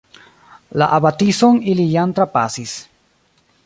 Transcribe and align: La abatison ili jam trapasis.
La 0.81 0.87
abatison 0.97 1.61
ili 1.75 1.87
jam 1.93 2.19
trapasis. 2.21 2.77